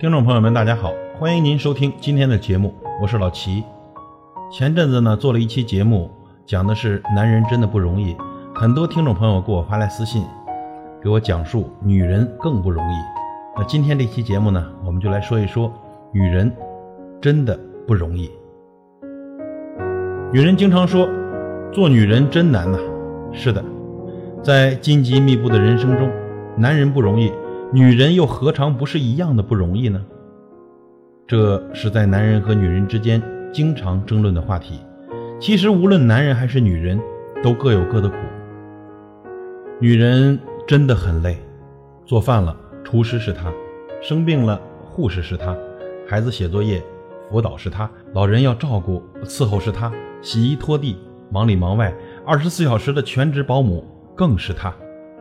[0.00, 3.62] 听众朋友们，大家好，欢迎您收听今天的节目，我是老齐。
[4.50, 6.10] 前阵子呢，做了一期节目，
[6.46, 8.16] 讲的是男人真的不容易，
[8.54, 10.24] 很多听众朋友给我发来私信，
[11.02, 12.94] 给我讲述女人更不容易。
[13.58, 15.70] 那今天这期节目呢，我们就来说一说
[16.14, 16.50] 女人
[17.20, 18.30] 真的不容易。
[20.32, 21.06] 女人经常说，
[21.74, 22.78] 做女人真难呐。
[23.32, 23.62] 是的，
[24.42, 26.10] 在荆棘密布的人生中，
[26.56, 27.30] 男人不容易。
[27.72, 30.04] 女人又何尝不是一样的不容易呢？
[31.24, 34.80] 这是在男人和女人之间经常争论的话题。
[35.38, 37.00] 其实，无论男人还是女人，
[37.44, 38.16] 都各有各的苦。
[39.78, 41.38] 女人真的很累，
[42.04, 43.52] 做饭了，厨师是她；
[44.02, 45.54] 生病了，护士是她；
[46.08, 46.82] 孩子写作业，
[47.30, 50.98] 辅导是她；老人要照顾，伺候是她；洗衣拖地，
[51.30, 51.94] 忙里忙外，
[52.26, 54.74] 二十四小时的全职保姆更是她。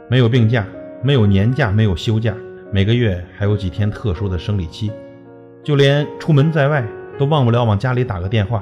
[0.09, 0.65] 没有病假。
[1.01, 2.35] 没有年假，没有休假，
[2.73, 4.91] 每个月还有几天特殊的生理期，
[5.63, 6.85] 就连出门在外
[7.17, 8.61] 都忘不了往家里打个电话。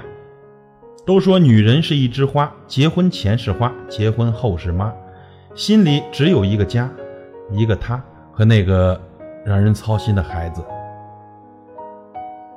[1.04, 4.94] 都说女人是一枝花，结婚前是花，结婚后是妈，
[5.56, 6.88] 心里只有一个家，
[7.50, 8.00] 一个她
[8.32, 9.02] 和那个
[9.44, 10.64] 让人操心的孩子。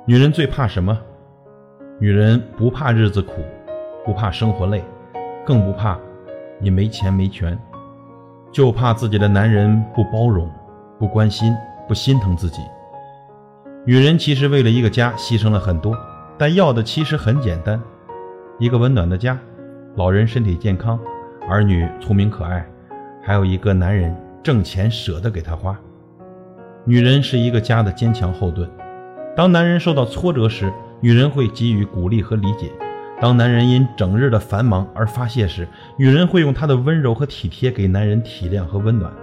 [0.05, 0.95] 女人最怕什么？
[1.99, 3.41] 女人不怕日子苦，
[4.05, 4.83] 不怕生活累，
[5.43, 5.97] 更不怕
[6.59, 7.57] 你没钱没权。
[8.51, 10.49] 就怕自己的男人不包容、
[10.99, 11.55] 不关心、
[11.87, 12.61] 不心疼自己。
[13.85, 15.97] 女人其实为了一个家牺牲了很多，
[16.37, 17.81] 但要的其实很简单：
[18.59, 19.37] 一个温暖的家，
[19.95, 20.99] 老人身体健康，
[21.49, 22.65] 儿女聪明可爱，
[23.23, 25.77] 还有一个男人挣钱舍得给她花。
[26.83, 28.69] 女人是一个家的坚强后盾，
[29.35, 32.71] 当男人受到挫折时，女人会给予鼓励和理解。
[33.21, 39.13] 当男人因整日的繁忙而发泄时，女人会用她的温柔和体贴给男人体谅和温暖。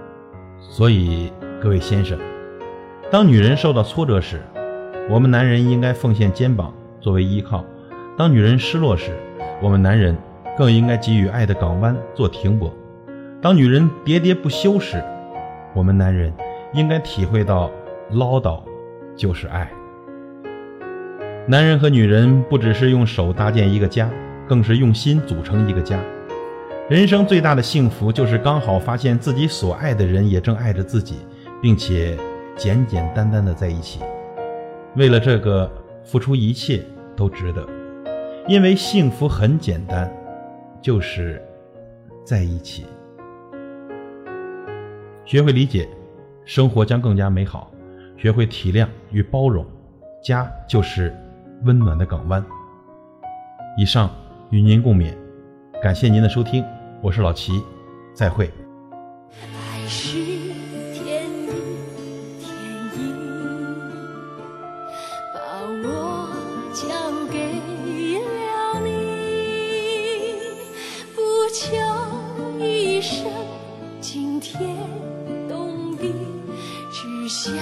[0.60, 2.16] 所以，各位先生，
[3.10, 4.40] 当女人受到挫折时，
[5.10, 7.64] 我们男人应该奉献肩膀作为依靠；
[8.16, 9.10] 当女人失落时，
[9.60, 10.16] 我们男人
[10.56, 12.72] 更应该给予爱的港湾做停泊；
[13.42, 15.02] 当女人喋喋不休时，
[15.74, 16.32] 我们男人
[16.72, 17.68] 应该体会到
[18.12, 18.62] 唠叨
[19.16, 19.68] 就是爱。
[21.50, 24.10] 男人和女人不只是用手搭建一个家，
[24.46, 25.98] 更是用心组成一个家。
[26.90, 31.16] 人生最大的幸福就是刚好发现自己所爱的人也正爱着自己，
[31.62, 32.18] 并且
[32.54, 34.00] 简简单单的在一起。
[34.94, 35.72] 为了这个，
[36.04, 36.84] 付出一切
[37.16, 37.66] 都值得，
[38.46, 40.12] 因为幸福很简单，
[40.82, 41.42] 就是
[42.26, 42.84] 在一起。
[45.24, 45.88] 学会理解，
[46.44, 47.70] 生活将更加美好；
[48.18, 49.64] 学会体谅与包容，
[50.22, 51.10] 家就是。
[51.64, 52.44] 温暖的港湾。
[53.76, 54.10] 以上
[54.50, 55.14] 与您共勉，
[55.82, 56.64] 感谢您的收听，
[57.02, 57.62] 我是老齐，
[58.14, 58.50] 再会。
[59.30, 60.16] 爱是
[60.94, 61.50] 天意，
[62.40, 62.50] 天
[62.94, 62.98] 意
[65.34, 65.38] 把
[65.84, 66.28] 我
[66.72, 66.88] 交
[67.30, 67.38] 给
[68.14, 68.88] 了你，
[71.14, 71.18] 不
[71.52, 71.66] 求
[72.58, 73.30] 一生
[74.00, 74.76] 惊天
[75.48, 76.12] 动地，
[76.90, 77.54] 只想。